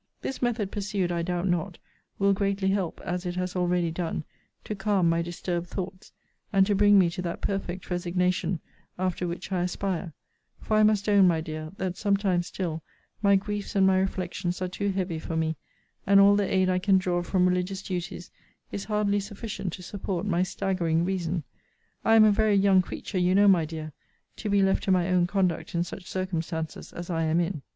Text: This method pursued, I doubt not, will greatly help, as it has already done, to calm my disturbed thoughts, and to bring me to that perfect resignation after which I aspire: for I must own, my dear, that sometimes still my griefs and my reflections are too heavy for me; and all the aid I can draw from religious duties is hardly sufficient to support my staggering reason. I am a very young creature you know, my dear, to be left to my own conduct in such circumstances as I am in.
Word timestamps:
This 0.23 0.41
method 0.41 0.71
pursued, 0.71 1.11
I 1.11 1.21
doubt 1.21 1.47
not, 1.47 1.77
will 2.17 2.33
greatly 2.33 2.69
help, 2.69 2.99
as 3.01 3.23
it 3.23 3.35
has 3.35 3.55
already 3.55 3.91
done, 3.91 4.23
to 4.63 4.73
calm 4.73 5.07
my 5.07 5.21
disturbed 5.21 5.67
thoughts, 5.67 6.11
and 6.51 6.65
to 6.65 6.73
bring 6.73 6.97
me 6.97 7.07
to 7.11 7.21
that 7.21 7.39
perfect 7.39 7.87
resignation 7.91 8.61
after 8.97 9.27
which 9.27 9.51
I 9.51 9.61
aspire: 9.61 10.13
for 10.59 10.77
I 10.77 10.81
must 10.81 11.07
own, 11.07 11.27
my 11.27 11.39
dear, 11.39 11.69
that 11.77 11.97
sometimes 11.97 12.47
still 12.47 12.81
my 13.21 13.35
griefs 13.35 13.75
and 13.75 13.85
my 13.85 13.99
reflections 13.99 14.59
are 14.59 14.67
too 14.67 14.89
heavy 14.89 15.19
for 15.19 15.37
me; 15.37 15.55
and 16.07 16.19
all 16.19 16.35
the 16.35 16.51
aid 16.51 16.67
I 16.67 16.79
can 16.79 16.97
draw 16.97 17.21
from 17.21 17.45
religious 17.47 17.83
duties 17.83 18.31
is 18.71 18.85
hardly 18.85 19.19
sufficient 19.19 19.71
to 19.73 19.83
support 19.83 20.25
my 20.25 20.41
staggering 20.41 21.05
reason. 21.05 21.43
I 22.03 22.15
am 22.15 22.23
a 22.23 22.31
very 22.31 22.55
young 22.55 22.81
creature 22.81 23.19
you 23.19 23.35
know, 23.35 23.47
my 23.47 23.65
dear, 23.65 23.93
to 24.37 24.49
be 24.49 24.63
left 24.63 24.81
to 24.85 24.91
my 24.91 25.09
own 25.09 25.27
conduct 25.27 25.75
in 25.75 25.83
such 25.83 26.09
circumstances 26.09 26.91
as 26.91 27.11
I 27.11 27.21
am 27.25 27.39
in. 27.39 27.61